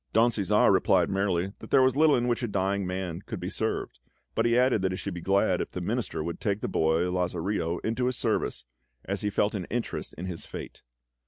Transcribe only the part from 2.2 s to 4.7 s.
which a dying man could be served, but he